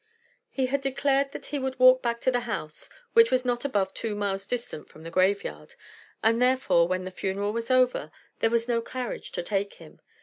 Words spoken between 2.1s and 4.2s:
to the house which was not above two